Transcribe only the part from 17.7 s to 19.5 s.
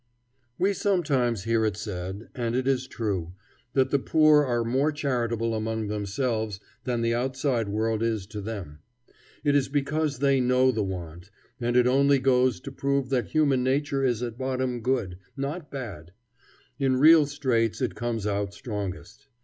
it comes out strongest.